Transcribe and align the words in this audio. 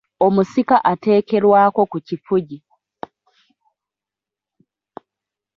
Omusika 0.25 0.75
ateekerwako 0.91 1.81
ku 1.91 1.97
kifugi. 2.07 2.57